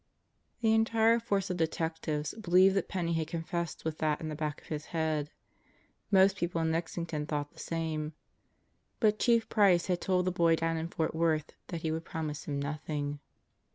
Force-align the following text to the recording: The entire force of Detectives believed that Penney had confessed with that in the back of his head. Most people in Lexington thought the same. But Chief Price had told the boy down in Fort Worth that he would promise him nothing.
The 0.61 0.73
entire 0.73 1.19
force 1.19 1.51
of 1.51 1.57
Detectives 1.57 2.33
believed 2.33 2.73
that 2.75 2.87
Penney 2.87 3.13
had 3.13 3.27
confessed 3.27 3.85
with 3.85 3.99
that 3.99 4.19
in 4.19 4.29
the 4.29 4.35
back 4.35 4.59
of 4.59 4.65
his 4.69 4.85
head. 4.85 5.29
Most 6.09 6.37
people 6.37 6.59
in 6.59 6.71
Lexington 6.71 7.27
thought 7.27 7.51
the 7.51 7.59
same. 7.59 8.13
But 8.99 9.19
Chief 9.19 9.47
Price 9.47 9.85
had 9.85 10.01
told 10.01 10.25
the 10.25 10.31
boy 10.31 10.55
down 10.55 10.77
in 10.77 10.87
Fort 10.87 11.13
Worth 11.13 11.51
that 11.67 11.81
he 11.81 11.91
would 11.91 12.03
promise 12.03 12.45
him 12.45 12.59
nothing. 12.59 13.19